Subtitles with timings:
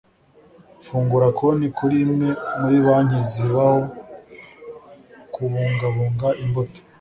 [0.85, 2.27] Fungura konti kuri imwe
[2.59, 3.79] muri banki zibaho
[5.33, 6.79] kubungabunga imbuto